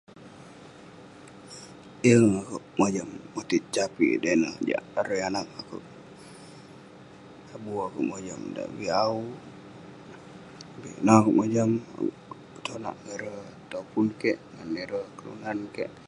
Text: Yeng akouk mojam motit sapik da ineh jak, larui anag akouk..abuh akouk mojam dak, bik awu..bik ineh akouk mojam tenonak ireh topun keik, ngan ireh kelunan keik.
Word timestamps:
Yeng 2.07 2.27
akouk 2.41 2.65
mojam 2.79 3.09
motit 3.33 3.63
sapik 3.73 4.13
da 4.21 4.29
ineh 4.37 4.55
jak, 4.67 4.83
larui 4.93 5.21
anag 5.27 5.47
akouk..abuh 5.61 7.79
akouk 7.87 8.07
mojam 8.11 8.41
dak, 8.55 8.69
bik 8.77 8.95
awu..bik 9.05 10.95
ineh 11.01 11.17
akouk 11.19 11.37
mojam 11.39 11.69
tenonak 12.63 12.97
ireh 13.13 13.41
topun 13.71 14.07
keik, 14.21 14.39
ngan 14.53 14.69
ireh 14.83 15.05
kelunan 15.17 15.59
keik. 15.75 15.91